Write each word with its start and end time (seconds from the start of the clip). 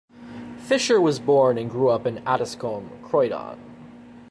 Fisher 0.57 0.99
was 0.99 1.19
born 1.19 1.59
and 1.59 1.69
grew 1.69 1.89
up 1.89 2.07
in 2.07 2.23
Addiscombe, 2.27 2.89
Croydon. 3.03 3.59